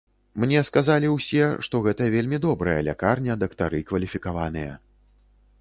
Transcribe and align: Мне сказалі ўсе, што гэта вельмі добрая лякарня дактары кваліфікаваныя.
Мне 0.43 0.61
сказалі 0.69 1.11
ўсе, 1.15 1.43
што 1.67 1.83
гэта 1.87 2.07
вельмі 2.15 2.37
добрая 2.47 2.79
лякарня 2.89 3.39
дактары 3.45 3.83
кваліфікаваныя. 3.93 4.73